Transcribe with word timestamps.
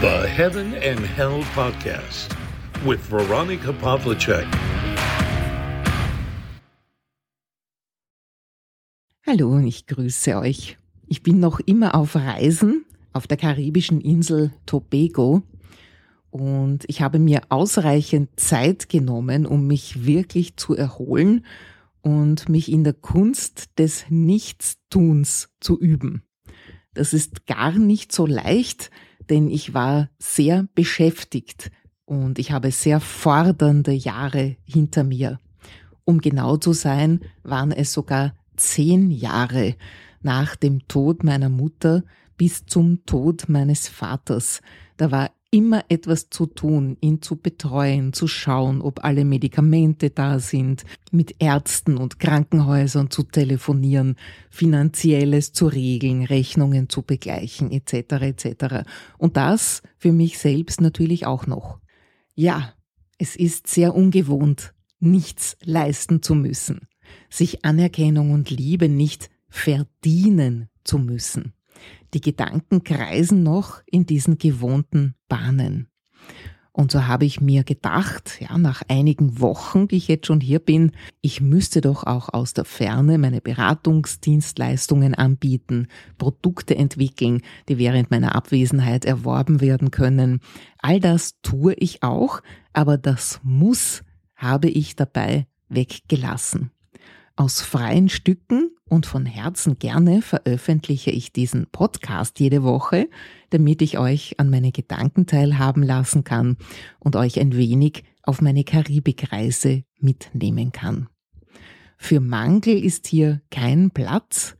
The 0.00 0.26
Heaven 0.26 0.72
and 0.76 0.98
Hell 1.00 1.44
Podcast 1.54 2.34
with 2.86 3.00
Veronica 3.10 3.70
Pavlicek. 3.70 4.46
Hallo 9.26 9.50
und 9.50 9.66
ich 9.66 9.86
grüße 9.86 10.38
euch. 10.38 10.78
Ich 11.06 11.22
bin 11.22 11.38
noch 11.38 11.60
immer 11.60 11.94
auf 11.94 12.16
Reisen 12.16 12.86
auf 13.12 13.26
der 13.26 13.36
karibischen 13.36 14.00
Insel 14.00 14.54
Tobago 14.64 15.42
und 16.30 16.86
ich 16.88 17.02
habe 17.02 17.18
mir 17.18 17.42
ausreichend 17.50 18.40
Zeit 18.40 18.88
genommen, 18.88 19.44
um 19.44 19.66
mich 19.66 20.06
wirklich 20.06 20.56
zu 20.56 20.74
erholen 20.74 21.44
und 22.00 22.48
mich 22.48 22.72
in 22.72 22.84
der 22.84 22.94
Kunst 22.94 23.78
des 23.78 24.06
Nichtstuns 24.08 25.50
zu 25.60 25.78
üben. 25.78 26.22
Das 26.94 27.12
ist 27.12 27.44
gar 27.44 27.72
nicht 27.72 28.12
so 28.12 28.24
leicht, 28.24 28.90
denn 29.30 29.48
ich 29.48 29.72
war 29.72 30.10
sehr 30.18 30.66
beschäftigt 30.74 31.70
und 32.04 32.38
ich 32.38 32.50
habe 32.52 32.72
sehr 32.72 33.00
fordernde 33.00 33.92
Jahre 33.92 34.56
hinter 34.64 35.04
mir. 35.04 35.38
Um 36.04 36.20
genau 36.20 36.56
zu 36.56 36.72
sein, 36.72 37.20
waren 37.44 37.70
es 37.70 37.92
sogar 37.92 38.34
zehn 38.56 39.10
Jahre 39.10 39.76
nach 40.22 40.56
dem 40.56 40.86
Tod 40.88 41.24
meiner 41.24 41.48
Mutter 41.48 42.02
bis 42.36 42.66
zum 42.66 43.06
Tod 43.06 43.48
meines 43.48 43.88
Vaters. 43.88 44.60
Da 44.96 45.10
war 45.10 45.30
immer 45.50 45.84
etwas 45.88 46.30
zu 46.30 46.46
tun, 46.46 46.96
ihn 47.00 47.22
zu 47.22 47.36
betreuen, 47.36 48.12
zu 48.12 48.28
schauen, 48.28 48.80
ob 48.80 49.04
alle 49.04 49.24
Medikamente 49.24 50.10
da 50.10 50.38
sind, 50.38 50.84
mit 51.10 51.36
Ärzten 51.40 51.96
und 51.96 52.20
Krankenhäusern 52.20 53.10
zu 53.10 53.24
telefonieren, 53.24 54.16
finanzielles 54.50 55.52
zu 55.52 55.66
regeln, 55.66 56.22
Rechnungen 56.22 56.88
zu 56.88 57.02
begleichen, 57.02 57.72
etc. 57.72 57.94
etc. 58.22 58.64
Und 59.18 59.36
das 59.36 59.82
für 59.98 60.12
mich 60.12 60.38
selbst 60.38 60.80
natürlich 60.80 61.26
auch 61.26 61.46
noch. 61.46 61.80
Ja, 62.34 62.72
es 63.18 63.34
ist 63.34 63.66
sehr 63.66 63.94
ungewohnt, 63.94 64.72
nichts 65.00 65.56
leisten 65.64 66.22
zu 66.22 66.34
müssen, 66.36 66.86
sich 67.28 67.64
Anerkennung 67.64 68.30
und 68.30 68.50
Liebe 68.50 68.88
nicht 68.88 69.30
verdienen 69.48 70.68
zu 70.84 70.98
müssen. 70.98 71.54
Die 72.14 72.20
Gedanken 72.20 72.84
kreisen 72.84 73.42
noch 73.42 73.80
in 73.86 74.06
diesen 74.06 74.38
gewohnten 74.38 75.14
Bahnen. 75.28 75.88
Und 76.72 76.92
so 76.92 77.06
habe 77.06 77.24
ich 77.24 77.40
mir 77.40 77.64
gedacht, 77.64 78.40
ja, 78.40 78.56
nach 78.56 78.82
einigen 78.88 79.40
Wochen, 79.40 79.88
die 79.88 79.96
ich 79.96 80.08
jetzt 80.08 80.26
schon 80.26 80.40
hier 80.40 80.60
bin, 80.60 80.92
ich 81.20 81.40
müsste 81.40 81.80
doch 81.80 82.04
auch 82.04 82.28
aus 82.28 82.54
der 82.54 82.64
Ferne 82.64 83.18
meine 83.18 83.40
Beratungsdienstleistungen 83.40 85.14
anbieten, 85.14 85.88
Produkte 86.16 86.76
entwickeln, 86.76 87.42
die 87.68 87.78
während 87.78 88.10
meiner 88.10 88.34
Abwesenheit 88.36 89.04
erworben 89.04 89.60
werden 89.60 89.90
können. 89.90 90.40
All 90.78 91.00
das 91.00 91.40
tue 91.42 91.74
ich 91.74 92.02
auch, 92.02 92.40
aber 92.72 92.98
das 92.98 93.40
Muss 93.42 94.02
habe 94.36 94.68
ich 94.68 94.94
dabei 94.94 95.46
weggelassen. 95.68 96.70
Aus 97.40 97.62
freien 97.62 98.10
Stücken 98.10 98.70
und 98.84 99.06
von 99.06 99.24
Herzen 99.24 99.78
gerne 99.78 100.20
veröffentliche 100.20 101.10
ich 101.10 101.32
diesen 101.32 101.68
Podcast 101.72 102.38
jede 102.38 102.62
Woche, 102.62 103.08
damit 103.48 103.80
ich 103.80 103.98
euch 103.98 104.38
an 104.38 104.50
meine 104.50 104.72
Gedanken 104.72 105.24
teilhaben 105.24 105.82
lassen 105.82 106.22
kann 106.22 106.58
und 106.98 107.16
euch 107.16 107.40
ein 107.40 107.56
wenig 107.56 108.04
auf 108.24 108.42
meine 108.42 108.62
Karibikreise 108.62 109.84
mitnehmen 109.98 110.70
kann. 110.72 111.08
Für 111.96 112.20
Mangel 112.20 112.84
ist 112.84 113.06
hier 113.06 113.40
kein 113.50 113.90
Platz, 113.90 114.54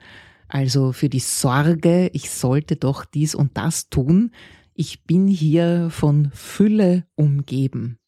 also 0.48 0.92
für 0.92 1.10
die 1.10 1.20
Sorge, 1.20 2.08
ich 2.14 2.30
sollte 2.30 2.76
doch 2.76 3.04
dies 3.04 3.34
und 3.34 3.58
das 3.58 3.90
tun. 3.90 4.30
Ich 4.72 5.04
bin 5.04 5.26
hier 5.26 5.90
von 5.90 6.30
Fülle 6.32 7.04
umgeben. 7.14 7.99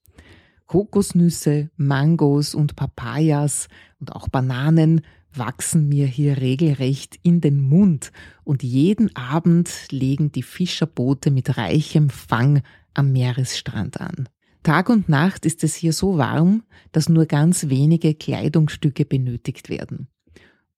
Kokosnüsse, 0.72 1.68
Mangos 1.76 2.54
und 2.54 2.76
Papayas 2.76 3.68
und 4.00 4.10
auch 4.12 4.28
Bananen 4.28 5.02
wachsen 5.34 5.86
mir 5.90 6.06
hier 6.06 6.38
regelrecht 6.38 7.18
in 7.22 7.42
den 7.42 7.60
Mund 7.60 8.10
und 8.42 8.62
jeden 8.62 9.14
Abend 9.14 9.68
legen 9.90 10.32
die 10.32 10.42
Fischerboote 10.42 11.30
mit 11.30 11.58
reichem 11.58 12.08
Fang 12.08 12.62
am 12.94 13.12
Meeresstrand 13.12 14.00
an. 14.00 14.30
Tag 14.62 14.88
und 14.88 15.10
Nacht 15.10 15.44
ist 15.44 15.62
es 15.62 15.74
hier 15.74 15.92
so 15.92 16.16
warm, 16.16 16.62
dass 16.90 17.10
nur 17.10 17.26
ganz 17.26 17.68
wenige 17.68 18.14
Kleidungsstücke 18.14 19.04
benötigt 19.04 19.68
werden. 19.68 20.08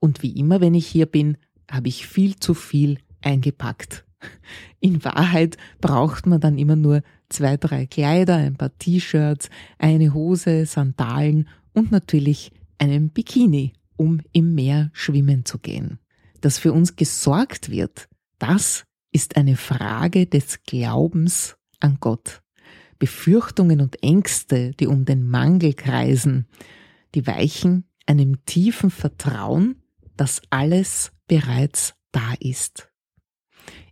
Und 0.00 0.24
wie 0.24 0.32
immer, 0.32 0.60
wenn 0.60 0.74
ich 0.74 0.88
hier 0.88 1.06
bin, 1.06 1.36
habe 1.70 1.86
ich 1.86 2.08
viel 2.08 2.34
zu 2.34 2.54
viel 2.54 2.98
eingepackt. 3.22 4.04
In 4.80 5.04
Wahrheit 5.04 5.56
braucht 5.80 6.26
man 6.26 6.40
dann 6.40 6.58
immer 6.58 6.76
nur 6.76 7.02
zwei, 7.28 7.56
drei 7.56 7.86
Kleider, 7.86 8.36
ein 8.36 8.56
paar 8.56 8.76
T-Shirts, 8.78 9.48
eine 9.78 10.14
Hose, 10.14 10.66
Sandalen 10.66 11.48
und 11.72 11.90
natürlich 11.90 12.52
einen 12.78 13.10
Bikini 13.10 13.72
um 13.96 14.20
im 14.32 14.54
Meer 14.54 14.90
schwimmen 14.92 15.44
zu 15.44 15.58
gehen. 15.58 15.98
Dass 16.40 16.58
für 16.58 16.72
uns 16.72 16.96
gesorgt 16.96 17.70
wird, 17.70 18.08
das 18.38 18.84
ist 19.12 19.36
eine 19.36 19.56
Frage 19.56 20.26
des 20.26 20.62
Glaubens 20.64 21.56
an 21.80 21.98
Gott. 22.00 22.42
Befürchtungen 22.98 23.80
und 23.80 24.02
Ängste, 24.02 24.72
die 24.72 24.86
um 24.86 25.04
den 25.04 25.28
Mangel 25.28 25.74
kreisen, 25.74 26.46
die 27.14 27.26
weichen 27.26 27.84
einem 28.06 28.44
tiefen 28.44 28.90
Vertrauen, 28.90 29.82
dass 30.16 30.42
alles 30.50 31.12
bereits 31.26 31.94
da 32.12 32.34
ist. 32.40 32.90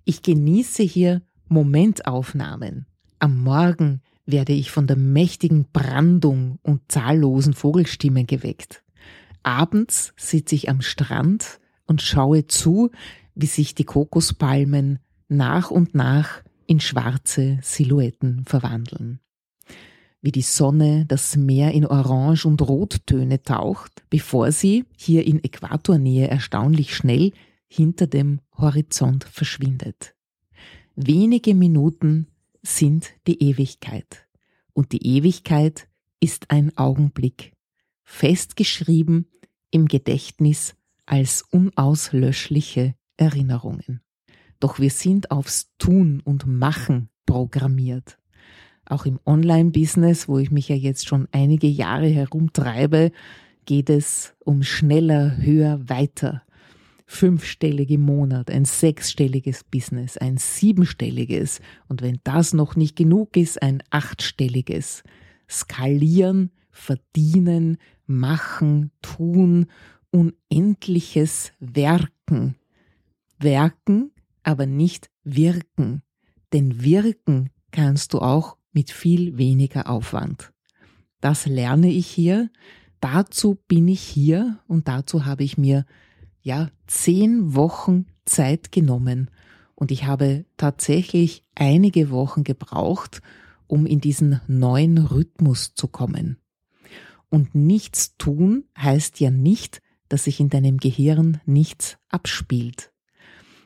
Ich 0.04 0.22
genieße 0.22 0.82
hier 0.82 1.22
Momentaufnahmen. 1.48 2.86
Am 3.18 3.40
Morgen 3.42 4.00
werde 4.26 4.52
ich 4.52 4.70
von 4.70 4.86
der 4.86 4.96
mächtigen 4.96 5.66
Brandung 5.72 6.58
und 6.62 6.90
zahllosen 6.90 7.54
Vogelstimmen 7.54 8.26
geweckt. 8.26 8.82
Abends 9.44 10.12
sitze 10.16 10.54
ich 10.54 10.68
am 10.68 10.80
Strand 10.80 11.60
und 11.86 12.02
schaue 12.02 12.46
zu, 12.46 12.90
wie 13.34 13.46
sich 13.46 13.74
die 13.74 13.84
Kokospalmen 13.84 14.98
nach 15.28 15.70
und 15.70 15.94
nach 15.94 16.42
in 16.66 16.80
schwarze 16.80 17.58
Silhouetten 17.62 18.44
verwandeln. 18.44 19.20
Wie 20.20 20.32
die 20.32 20.42
Sonne 20.42 21.04
das 21.06 21.36
Meer 21.36 21.72
in 21.72 21.86
Orange- 21.86 22.46
und 22.46 22.62
Rottöne 22.62 23.42
taucht, 23.42 24.04
bevor 24.10 24.52
sie 24.52 24.84
hier 24.96 25.26
in 25.26 25.42
Äquatornähe 25.42 26.28
erstaunlich 26.28 26.94
schnell 26.94 27.32
hinter 27.72 28.06
dem 28.06 28.40
Horizont 28.56 29.24
verschwindet. 29.24 30.14
Wenige 30.94 31.54
Minuten 31.54 32.26
sind 32.60 33.12
die 33.26 33.42
Ewigkeit. 33.42 34.26
Und 34.74 34.92
die 34.92 35.06
Ewigkeit 35.16 35.88
ist 36.20 36.50
ein 36.50 36.76
Augenblick, 36.76 37.54
festgeschrieben 38.04 39.26
im 39.70 39.88
Gedächtnis 39.88 40.74
als 41.06 41.42
unauslöschliche 41.50 42.94
Erinnerungen. 43.16 44.02
Doch 44.60 44.78
wir 44.78 44.90
sind 44.90 45.30
aufs 45.30 45.70
Tun 45.78 46.20
und 46.24 46.46
Machen 46.46 47.08
programmiert. 47.24 48.18
Auch 48.84 49.06
im 49.06 49.18
Online-Business, 49.24 50.28
wo 50.28 50.38
ich 50.38 50.50
mich 50.50 50.68
ja 50.68 50.76
jetzt 50.76 51.06
schon 51.06 51.26
einige 51.32 51.68
Jahre 51.68 52.08
herumtreibe, 52.08 53.12
geht 53.64 53.88
es 53.88 54.34
um 54.40 54.62
schneller, 54.62 55.38
höher, 55.38 55.88
weiter. 55.88 56.42
Fünfstellig 57.12 57.90
im 57.90 58.00
Monat, 58.00 58.50
ein 58.50 58.64
sechsstelliges 58.64 59.64
Business, 59.64 60.16
ein 60.16 60.38
siebenstelliges 60.38 61.60
und 61.86 62.00
wenn 62.00 62.20
das 62.24 62.54
noch 62.54 62.74
nicht 62.74 62.96
genug 62.96 63.36
ist, 63.36 63.62
ein 63.62 63.82
achtstelliges. 63.90 65.02
Skalieren, 65.46 66.52
verdienen, 66.70 67.76
machen, 68.06 68.92
tun, 69.02 69.66
unendliches 70.10 71.52
Werken. 71.60 72.56
Werken, 73.38 74.12
aber 74.42 74.64
nicht 74.64 75.10
wirken. 75.22 76.00
Denn 76.54 76.82
wirken 76.82 77.50
kannst 77.72 78.14
du 78.14 78.20
auch 78.20 78.56
mit 78.72 78.90
viel 78.90 79.36
weniger 79.36 79.90
Aufwand. 79.90 80.50
Das 81.20 81.44
lerne 81.44 81.90
ich 81.90 82.06
hier. 82.06 82.48
Dazu 83.00 83.58
bin 83.68 83.86
ich 83.86 84.00
hier 84.00 84.60
und 84.66 84.88
dazu 84.88 85.26
habe 85.26 85.44
ich 85.44 85.58
mir 85.58 85.84
ja 86.42 86.70
zehn 86.86 87.54
Wochen 87.54 88.06
Zeit 88.24 88.72
genommen 88.72 89.30
und 89.74 89.90
ich 89.90 90.04
habe 90.04 90.44
tatsächlich 90.56 91.44
einige 91.54 92.10
Wochen 92.10 92.44
gebraucht, 92.44 93.22
um 93.66 93.86
in 93.86 94.00
diesen 94.00 94.40
neuen 94.46 94.98
Rhythmus 94.98 95.74
zu 95.74 95.88
kommen. 95.88 96.36
Und 97.30 97.54
nichts 97.54 98.16
tun 98.18 98.64
heißt 98.78 99.18
ja 99.20 99.30
nicht, 99.30 99.80
dass 100.08 100.24
sich 100.24 100.40
in 100.40 100.50
deinem 100.50 100.76
Gehirn 100.76 101.40
nichts 101.46 101.96
abspielt. 102.10 102.92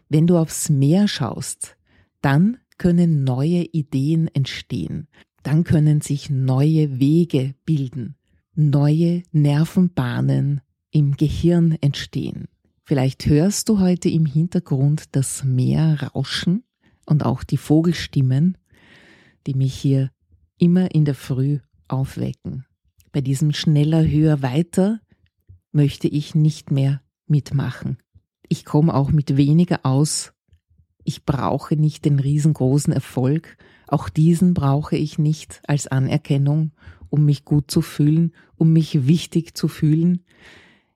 Wenn 0.08 0.28
du 0.28 0.38
aufs 0.38 0.70
Meer 0.70 1.08
schaust, 1.08 1.76
dann 2.23 2.58
können 2.78 3.25
neue 3.25 3.64
Ideen 3.64 4.28
entstehen, 4.28 5.08
dann 5.43 5.64
können 5.64 6.00
sich 6.00 6.31
neue 6.31 7.00
Wege 7.00 7.55
bilden, 7.64 8.14
neue 8.55 9.23
Nervenbahnen 9.32 10.61
im 10.90 11.17
Gehirn 11.17 11.76
entstehen. 11.81 12.46
Vielleicht 12.88 13.27
hörst 13.27 13.69
du 13.69 13.81
heute 13.81 14.09
im 14.09 14.27
Hintergrund 14.27 15.17
das 15.17 15.43
Meer 15.43 16.00
rauschen 16.15 16.62
und 17.05 17.25
auch 17.25 17.43
die 17.43 17.56
Vogelstimmen. 17.56 18.56
die 19.49 19.55
mich 19.55 19.75
hier 19.75 20.11
immer 20.59 20.93
in 20.94 21.05
der 21.05 21.17
Früh 21.17 21.59
aufwecken. 21.88 22.65
Bei 23.11 23.21
diesem 23.21 23.53
schneller, 23.53 24.06
höher, 24.06 24.41
weiter 24.43 25.00
möchte 25.73 26.06
ich 26.06 26.37
nicht 26.37 26.71
mehr 26.71 27.00
mitmachen. 27.27 27.99
Ich 28.49 28.65
komme 28.65 28.94
auch 28.94 29.11
mit 29.11 29.37
weniger 29.37 29.81
aus. 29.85 30.33
Ich 31.03 31.25
brauche 31.25 31.77
nicht 31.77 32.05
den 32.05 32.21
riesengroßen 32.21 32.93
Erfolg. 32.93 33.56
Auch 33.88 34.09
diesen 34.09 34.55
brauche 34.55 34.97
ich 34.97 35.19
nicht 35.19 35.61
als 35.67 35.88
Anerkennung, 35.88 36.73
um 37.09 37.25
mich 37.25 37.44
gut 37.44 37.69
zu 37.69 37.83
fühlen, 37.83 38.33
um 38.56 38.73
mich 38.73 39.06
wichtig 39.09 39.56
zu 39.56 39.67
fühlen. 39.67 40.25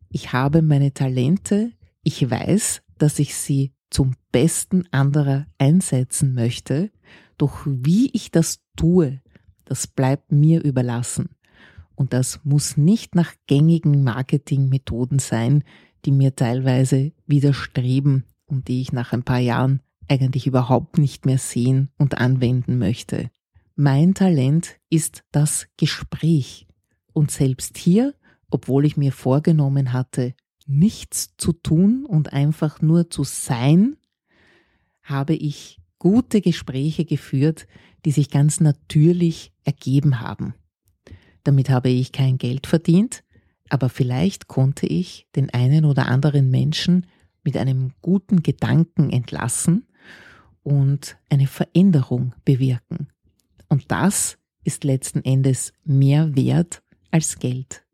Ich 0.09 0.33
habe 0.33 0.63
meine 0.63 0.93
Talente. 0.93 1.73
Ich 2.03 2.29
weiß, 2.31 2.83
dass 2.99 3.19
ich 3.19 3.35
sie 3.35 3.73
zum 3.91 4.15
Besten 4.33 4.85
anderer 4.93 5.47
einsetzen 5.59 6.35
möchte. 6.35 6.91
Doch 7.37 7.63
wie 7.67 8.11
ich 8.13 8.31
das 8.31 8.61
tue, 8.77 9.21
das 9.65 9.87
bleibt 9.87 10.33
mir 10.33 10.63
überlassen. 10.63 11.31
Und 11.95 12.13
das 12.13 12.41
muss 12.45 12.77
nicht 12.77 13.15
nach 13.15 13.35
gängigen 13.47 14.03
Marketingmethoden 14.05 15.19
sein, 15.19 15.65
die 16.05 16.13
mir 16.13 16.35
teilweise 16.35 17.13
widerstreben 17.27 18.25
und 18.47 18.69
die 18.69 18.81
ich 18.81 18.93
nach 18.93 19.13
ein 19.13 19.23
paar 19.23 19.39
Jahren 19.39 19.81
eigentlich 20.09 20.47
überhaupt 20.47 20.99
nicht 20.99 21.27
mehr 21.27 21.39
sehen 21.39 21.91
und 21.99 22.19
anwenden 22.19 22.79
möchte. 22.79 23.31
Mein 23.77 24.15
Talent 24.15 24.79
ist 24.89 25.25
das 25.31 25.69
Gespräch. 25.77 26.67
Und 27.13 27.31
selbst 27.31 27.79
hier, 27.79 28.15
obwohl 28.51 28.85
ich 28.85 28.97
mir 28.97 29.13
vorgenommen 29.13 29.93
hatte, 29.93 30.35
nichts 30.71 31.35
zu 31.37 31.53
tun 31.53 32.07
und 32.07 32.33
einfach 32.33 32.81
nur 32.81 33.11
zu 33.11 33.25
sein, 33.25 33.97
habe 35.03 35.35
ich 35.35 35.81
gute 35.99 36.41
Gespräche 36.41 37.05
geführt, 37.05 37.67
die 38.05 38.13
sich 38.13 38.31
ganz 38.31 38.61
natürlich 38.61 39.53
ergeben 39.65 40.21
haben. 40.21 40.55
Damit 41.45 41.71
habe 41.71 41.89
ich 41.89 42.13
kein 42.13 42.39
Geld 42.39 42.67
verdient, 42.67 43.25
aber 43.69 43.89
vielleicht 43.89 44.49
konnte 44.49 44.87
ich 44.87 45.27
den 45.35 45.51
einen 45.51 45.85
oder 45.85 46.07
anderen 46.07 46.51
Menschen 46.51 47.07
mit 47.43 47.57
einem 47.57 47.93
guten 48.01 48.43
Gedanken 48.43 49.11
entlassen 49.11 49.87
und 50.63 51.17
eine 51.29 51.47
Veränderung 51.47 52.35
bewirken. 52.45 53.09
Und 53.69 53.91
das 53.91 54.39
ist 54.65 54.85
letzten 54.85 55.25
Endes 55.25 55.73
mehr 55.85 56.37
wert 56.37 56.83
als 57.11 57.39
Geld. 57.39 57.85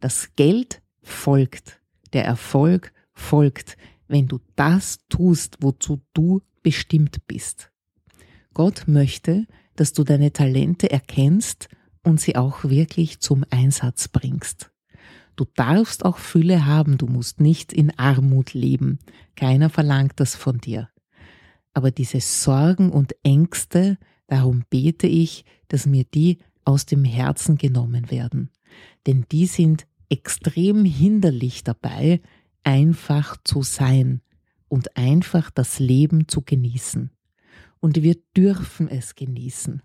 Das 0.00 0.34
Geld 0.36 0.82
folgt, 1.02 1.77
der 2.12 2.24
Erfolg 2.24 2.92
folgt, 3.12 3.76
wenn 4.06 4.26
du 4.26 4.38
das 4.56 5.00
tust, 5.08 5.58
wozu 5.60 6.00
du 6.14 6.40
bestimmt 6.62 7.26
bist. 7.26 7.70
Gott 8.54 8.84
möchte, 8.86 9.46
dass 9.76 9.92
du 9.92 10.02
deine 10.02 10.32
Talente 10.32 10.90
erkennst 10.90 11.68
und 12.02 12.20
sie 12.20 12.36
auch 12.36 12.64
wirklich 12.64 13.20
zum 13.20 13.44
Einsatz 13.50 14.08
bringst. 14.08 14.70
Du 15.36 15.44
darfst 15.54 16.04
auch 16.04 16.18
Fülle 16.18 16.66
haben, 16.66 16.98
du 16.98 17.06
musst 17.06 17.40
nicht 17.40 17.72
in 17.72 17.96
Armut 17.96 18.54
leben. 18.54 18.98
Keiner 19.36 19.70
verlangt 19.70 20.14
das 20.16 20.34
von 20.34 20.58
dir. 20.58 20.88
Aber 21.74 21.92
diese 21.92 22.20
Sorgen 22.20 22.90
und 22.90 23.14
Ängste, 23.22 23.98
darum 24.26 24.64
bete 24.68 25.06
ich, 25.06 25.44
dass 25.68 25.86
mir 25.86 26.02
die 26.02 26.38
aus 26.64 26.86
dem 26.86 27.04
Herzen 27.04 27.56
genommen 27.56 28.10
werden. 28.10 28.50
Denn 29.06 29.26
die 29.30 29.46
sind 29.46 29.86
extrem 30.08 30.84
hinderlich 30.84 31.64
dabei, 31.64 32.20
einfach 32.64 33.36
zu 33.44 33.62
sein 33.62 34.20
und 34.68 34.96
einfach 34.96 35.50
das 35.50 35.78
Leben 35.78 36.28
zu 36.28 36.42
genießen. 36.42 37.10
Und 37.80 38.02
wir 38.02 38.16
dürfen 38.36 38.88
es 38.88 39.14
genießen, 39.14 39.82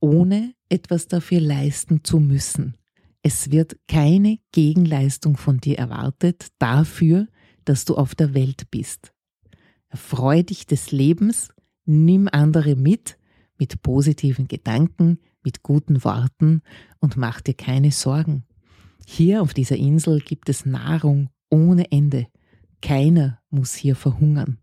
ohne 0.00 0.54
etwas 0.68 1.08
dafür 1.08 1.40
leisten 1.40 2.04
zu 2.04 2.18
müssen. 2.18 2.76
Es 3.22 3.50
wird 3.50 3.76
keine 3.88 4.38
Gegenleistung 4.52 5.36
von 5.36 5.58
dir 5.58 5.78
erwartet 5.78 6.48
dafür, 6.58 7.28
dass 7.64 7.84
du 7.84 7.96
auf 7.96 8.14
der 8.14 8.34
Welt 8.34 8.70
bist. 8.70 9.12
Erfreu 9.88 10.42
dich 10.42 10.66
des 10.66 10.90
Lebens, 10.92 11.50
nimm 11.84 12.28
andere 12.30 12.76
mit, 12.76 13.18
mit 13.58 13.82
positiven 13.82 14.48
Gedanken, 14.48 15.18
mit 15.42 15.62
guten 15.62 16.04
Worten 16.04 16.62
und 17.00 17.16
mach 17.16 17.40
dir 17.40 17.54
keine 17.54 17.90
Sorgen. 17.90 18.44
Hier 19.10 19.40
auf 19.40 19.54
dieser 19.54 19.76
Insel 19.76 20.20
gibt 20.20 20.50
es 20.50 20.66
Nahrung 20.66 21.30
ohne 21.48 21.90
Ende. 21.90 22.26
Keiner 22.82 23.40
muss 23.48 23.74
hier 23.74 23.96
verhungern. 23.96 24.58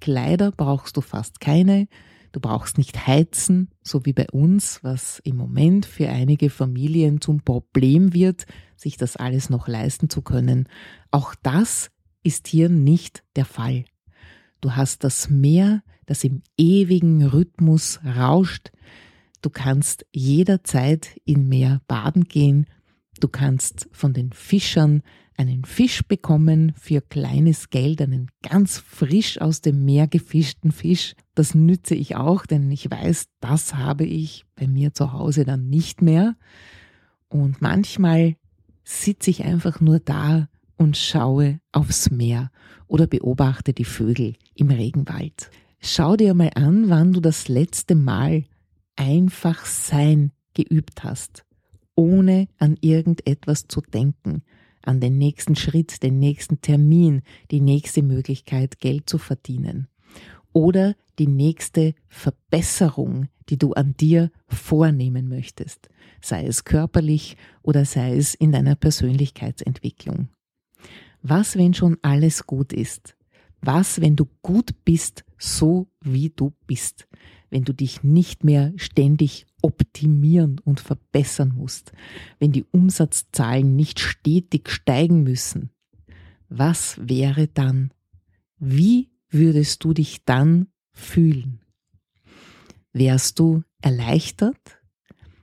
Kleider 0.00 0.50
brauchst 0.50 0.96
du 0.96 1.02
fast 1.02 1.40
keine, 1.40 1.88
Du 2.32 2.40
brauchst 2.40 2.78
nicht 2.78 3.06
heizen, 3.06 3.68
so 3.82 4.06
wie 4.06 4.14
bei 4.14 4.26
uns, 4.32 4.82
was 4.82 5.20
im 5.22 5.36
Moment 5.36 5.84
für 5.84 6.08
einige 6.08 6.48
Familien 6.48 7.20
zum 7.20 7.42
Problem 7.42 8.14
wird, 8.14 8.46
sich 8.74 8.96
das 8.96 9.16
alles 9.16 9.50
noch 9.50 9.68
leisten 9.68 10.08
zu 10.08 10.22
können. 10.22 10.66
Auch 11.10 11.34
das 11.42 11.90
ist 12.22 12.48
hier 12.48 12.70
nicht 12.70 13.22
der 13.36 13.44
Fall. 13.44 13.84
Du 14.62 14.74
hast 14.74 15.04
das 15.04 15.28
Meer, 15.28 15.82
das 16.06 16.24
im 16.24 16.42
ewigen 16.56 17.22
Rhythmus 17.22 18.00
rauscht. 18.02 18.72
Du 19.42 19.50
kannst 19.50 20.06
jederzeit 20.10 21.20
in 21.26 21.50
Meer 21.50 21.82
baden 21.86 22.24
gehen. 22.24 22.66
Du 23.22 23.28
kannst 23.28 23.88
von 23.92 24.12
den 24.12 24.32
Fischern 24.32 25.00
einen 25.36 25.64
Fisch 25.64 26.02
bekommen 26.02 26.72
für 26.76 27.00
kleines 27.00 27.70
Geld, 27.70 28.02
einen 28.02 28.32
ganz 28.42 28.78
frisch 28.78 29.40
aus 29.40 29.60
dem 29.60 29.84
Meer 29.84 30.08
gefischten 30.08 30.72
Fisch. 30.72 31.14
Das 31.36 31.54
nütze 31.54 31.94
ich 31.94 32.16
auch, 32.16 32.46
denn 32.46 32.68
ich 32.72 32.90
weiß, 32.90 33.28
das 33.38 33.76
habe 33.76 34.04
ich 34.04 34.44
bei 34.56 34.66
mir 34.66 34.92
zu 34.92 35.12
Hause 35.12 35.44
dann 35.44 35.68
nicht 35.68 36.02
mehr. 36.02 36.34
Und 37.28 37.62
manchmal 37.62 38.34
sitze 38.82 39.30
ich 39.30 39.44
einfach 39.44 39.80
nur 39.80 40.00
da 40.00 40.48
und 40.76 40.96
schaue 40.96 41.60
aufs 41.70 42.10
Meer 42.10 42.50
oder 42.88 43.06
beobachte 43.06 43.72
die 43.72 43.84
Vögel 43.84 44.34
im 44.56 44.68
Regenwald. 44.68 45.48
Schau 45.78 46.16
dir 46.16 46.34
mal 46.34 46.50
an, 46.56 46.88
wann 46.88 47.12
du 47.12 47.20
das 47.20 47.46
letzte 47.46 47.94
Mal 47.94 48.46
einfach 48.96 49.64
sein 49.64 50.32
geübt 50.54 51.04
hast, 51.04 51.44
ohne 51.94 52.48
an 52.58 52.76
irgendetwas 52.80 53.68
zu 53.68 53.80
denken, 53.80 54.42
an 54.82 55.00
den 55.00 55.18
nächsten 55.18 55.56
Schritt, 55.56 56.02
den 56.02 56.18
nächsten 56.18 56.60
Termin, 56.60 57.22
die 57.50 57.60
nächste 57.60 58.02
Möglichkeit, 58.02 58.80
Geld 58.80 59.08
zu 59.08 59.18
verdienen. 59.18 59.88
Oder 60.52 60.94
die 61.18 61.28
nächste 61.28 61.94
Verbesserung, 62.08 63.28
die 63.48 63.58
du 63.58 63.72
an 63.72 63.94
dir 63.96 64.30
vornehmen 64.48 65.28
möchtest, 65.28 65.88
sei 66.20 66.46
es 66.46 66.64
körperlich 66.64 67.36
oder 67.62 67.84
sei 67.84 68.16
es 68.16 68.34
in 68.34 68.52
deiner 68.52 68.74
Persönlichkeitsentwicklung. 68.74 70.28
Was, 71.22 71.56
wenn 71.56 71.74
schon 71.74 71.98
alles 72.02 72.46
gut 72.46 72.72
ist? 72.72 73.16
Was, 73.60 74.00
wenn 74.00 74.16
du 74.16 74.26
gut 74.42 74.84
bist, 74.84 75.24
so 75.38 75.86
wie 76.00 76.30
du 76.30 76.52
bist? 76.66 77.06
Wenn 77.48 77.62
du 77.64 77.72
dich 77.72 78.02
nicht 78.02 78.42
mehr 78.42 78.72
ständig 78.76 79.46
optimieren 79.62 80.60
und 80.64 80.80
verbessern 80.80 81.52
musst, 81.54 81.92
wenn 82.38 82.52
die 82.52 82.64
Umsatzzahlen 82.64 83.74
nicht 83.76 84.00
stetig 84.00 84.70
steigen 84.70 85.22
müssen, 85.22 85.70
was 86.48 86.96
wäre 87.00 87.48
dann? 87.48 87.92
Wie 88.58 89.10
würdest 89.30 89.84
du 89.84 89.94
dich 89.94 90.24
dann 90.24 90.68
fühlen? 90.92 91.60
Wärst 92.92 93.38
du 93.38 93.64
erleichtert? 93.80 94.80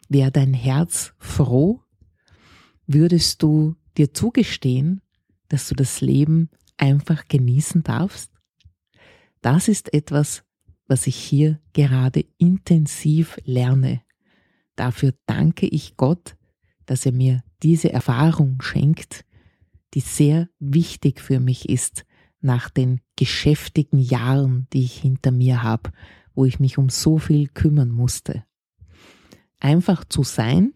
Wäre 0.08 0.32
dein 0.32 0.54
Herz 0.54 1.14
froh? 1.18 1.82
Würdest 2.86 3.42
du 3.44 3.76
dir 3.98 4.14
zugestehen, 4.14 5.02
dass 5.48 5.68
du 5.68 5.76
das 5.76 6.02
Leben 6.02 6.50
einfach 6.78 7.28
genießen 7.28 7.84
darfst? 7.84 8.32
Das 9.42 9.68
ist 9.68 9.94
etwas, 9.94 10.44
was 10.88 11.08
ich 11.08 11.16
hier 11.16 11.60
gerade 11.74 12.26
intensiv 12.38 13.38
lerne. 13.46 14.02
Dafür 14.80 15.14
danke 15.26 15.68
ich 15.68 15.98
Gott, 15.98 16.38
dass 16.86 17.06
er 17.06 17.12
mir 17.12 17.44
diese 17.64 17.92
Erfahrung 17.92 18.62
schenkt, 18.62 19.26
die 19.94 20.00
sehr 20.00 20.48
wichtig 20.58 21.20
für 21.20 21.42
mich 21.42 21.68
ist 21.68 22.06
nach 22.40 22.70
den 22.70 23.02
geschäftigen 23.18 24.00
Jahren, 24.00 24.68
die 24.72 24.86
ich 24.86 24.98
hinter 24.98 25.32
mir 25.32 25.64
habe, 25.64 25.92
wo 26.34 26.46
ich 26.46 26.62
mich 26.62 26.78
um 26.78 26.88
so 26.88 27.18
viel 27.18 27.50
kümmern 27.50 27.92
musste. 27.92 28.46
Einfach 29.60 30.06
zu 30.06 30.24
sein, 30.24 30.72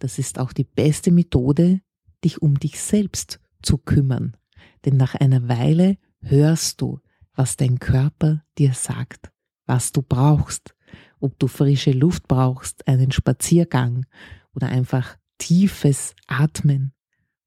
das 0.00 0.18
ist 0.18 0.40
auch 0.40 0.52
die 0.52 0.64
beste 0.64 1.12
Methode, 1.12 1.82
dich 2.24 2.42
um 2.42 2.58
dich 2.58 2.80
selbst 2.80 3.38
zu 3.62 3.78
kümmern. 3.78 4.36
Denn 4.84 4.96
nach 4.96 5.14
einer 5.14 5.48
Weile 5.48 5.98
hörst 6.20 6.80
du, 6.80 6.98
was 7.32 7.56
dein 7.56 7.78
Körper 7.78 8.42
dir 8.58 8.74
sagt, 8.74 9.30
was 9.66 9.92
du 9.92 10.02
brauchst 10.02 10.75
ob 11.20 11.38
du 11.38 11.46
frische 11.46 11.92
Luft 11.92 12.28
brauchst, 12.28 12.86
einen 12.86 13.12
Spaziergang 13.12 14.06
oder 14.54 14.68
einfach 14.68 15.16
tiefes 15.38 16.14
Atmen 16.26 16.92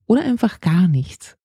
oder 0.06 0.24
einfach 0.24 0.60
gar 0.62 0.88
nichts. 0.88 1.38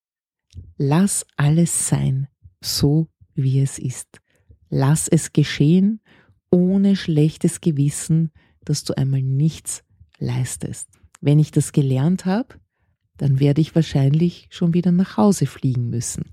Lass 0.76 1.26
alles 1.36 1.88
sein, 1.88 2.28
so 2.62 3.08
wie 3.34 3.60
es 3.60 3.78
ist. 3.78 4.20
Lass 4.68 5.08
es 5.08 5.32
geschehen, 5.32 6.00
ohne 6.50 6.96
schlechtes 6.96 7.60
Gewissen, 7.60 8.30
dass 8.64 8.84
du 8.84 8.96
einmal 8.96 9.22
nichts 9.22 9.84
leistest. 10.18 10.88
Wenn 11.20 11.38
ich 11.38 11.50
das 11.50 11.72
gelernt 11.72 12.26
habe, 12.26 12.54
dann 13.16 13.40
werde 13.40 13.60
ich 13.60 13.74
wahrscheinlich 13.74 14.48
schon 14.50 14.74
wieder 14.74 14.92
nach 14.92 15.16
Hause 15.16 15.46
fliegen 15.46 15.90
müssen. 15.90 16.32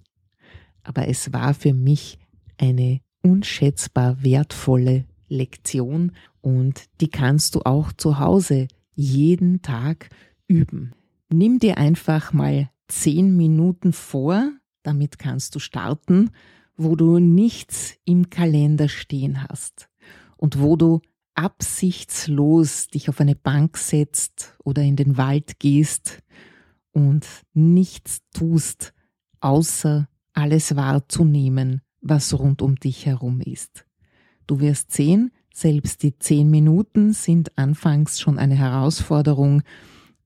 Aber 0.83 1.07
es 1.07 1.31
war 1.33 1.53
für 1.53 1.73
mich 1.73 2.17
eine 2.57 3.01
unschätzbar 3.21 4.23
wertvolle 4.23 5.05
Lektion 5.31 6.11
und 6.41 6.85
die 6.99 7.09
kannst 7.09 7.55
du 7.55 7.61
auch 7.61 7.93
zu 7.93 8.19
Hause 8.19 8.67
jeden 8.93 9.61
Tag 9.61 10.09
üben. 10.47 10.93
Nimm 11.29 11.59
dir 11.59 11.77
einfach 11.77 12.33
mal 12.33 12.69
zehn 12.87 13.35
Minuten 13.37 13.93
vor, 13.93 14.51
damit 14.83 15.17
kannst 15.17 15.55
du 15.55 15.59
starten, 15.59 16.31
wo 16.75 16.95
du 16.95 17.19
nichts 17.19 17.95
im 18.05 18.29
Kalender 18.29 18.89
stehen 18.89 19.43
hast 19.43 19.89
und 20.35 20.59
wo 20.59 20.75
du 20.75 21.01
absichtslos 21.35 22.87
dich 22.87 23.07
auf 23.07 23.21
eine 23.21 23.35
Bank 23.35 23.77
setzt 23.77 24.57
oder 24.63 24.81
in 24.81 24.95
den 24.95 25.17
Wald 25.17 25.59
gehst 25.59 26.21
und 26.91 27.25
nichts 27.53 28.21
tust, 28.33 28.93
außer 29.39 30.09
alles 30.33 30.75
wahrzunehmen, 30.75 31.81
was 32.01 32.37
rund 32.37 32.61
um 32.61 32.75
dich 32.75 33.05
herum 33.05 33.41
ist. 33.41 33.85
Du 34.51 34.59
wirst 34.59 34.91
sehen, 34.91 35.31
selbst 35.53 36.03
die 36.03 36.19
zehn 36.19 36.49
Minuten 36.49 37.13
sind 37.13 37.57
anfangs 37.57 38.19
schon 38.19 38.37
eine 38.37 38.55
Herausforderung 38.55 39.61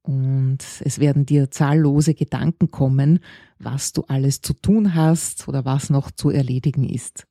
und 0.01 0.57
es 0.79 0.97
werden 0.97 1.27
dir 1.27 1.51
zahllose 1.51 2.15
Gedanken 2.15 2.71
kommen, 2.71 3.19
was 3.59 3.93
du 3.93 4.01
alles 4.07 4.41
zu 4.41 4.53
tun 4.53 4.95
hast 4.95 5.47
oder 5.47 5.63
was 5.63 5.91
noch 5.91 6.09
zu 6.09 6.31
erledigen 6.31 6.89
ist. 6.89 7.27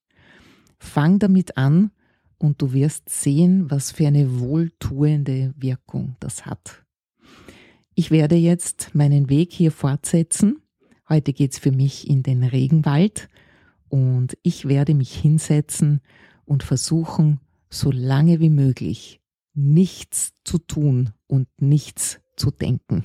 Fang 0.79 1.19
damit 1.19 1.57
an 1.57 1.91
und 2.39 2.63
du 2.63 2.73
wirst 2.73 3.09
sehen, 3.09 3.73
was 3.73 3.91
für 3.91 4.07
eine 4.07 4.39
wohltuende 4.39 5.53
Wirkung 5.57 6.15
das 6.21 6.47
hat. 6.47 6.85
Ich 7.97 8.13
werde 8.13 8.37
jetzt 8.37 8.95
meinen 8.95 9.29
Weg 9.29 9.53
hier 9.53 9.73
fortsetzen. 9.73 10.63
Heute 11.09 11.33
geht's 11.33 11.59
für 11.59 11.73
mich 11.73 12.09
in 12.09 12.23
den 12.23 12.45
Regenwald 12.45 13.29
und 13.89 14.39
ich 14.45 14.69
werde 14.69 14.95
mich 14.95 15.13
hinsetzen 15.13 16.01
und 16.47 16.63
versuchen, 16.63 17.41
so 17.71 17.91
lange 17.91 18.41
wie 18.41 18.51
möglich 18.51 19.21
nichts 19.55 20.33
zu 20.45 20.59
tun 20.59 21.13
und 21.27 21.49
nichts 21.61 22.21
zu 22.37 22.51
denken. 22.51 23.05